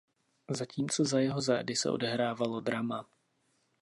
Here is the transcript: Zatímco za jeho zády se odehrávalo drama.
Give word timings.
Zatímco 0.49 1.05
za 1.05 1.19
jeho 1.19 1.41
zády 1.41 1.75
se 1.75 1.89
odehrávalo 1.89 2.59
drama. 2.59 3.07